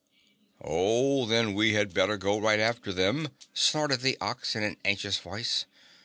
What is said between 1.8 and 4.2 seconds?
better go right after them," snorted the